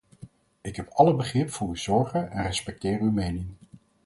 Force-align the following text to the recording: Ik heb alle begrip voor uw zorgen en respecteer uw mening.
Ik 0.61 0.75
heb 0.75 0.87
alle 0.89 1.15
begrip 1.15 1.49
voor 1.49 1.67
uw 1.67 1.73
zorgen 1.75 2.31
en 2.31 2.43
respecteer 2.43 2.99
uw 2.99 3.11
mening. 3.11 3.49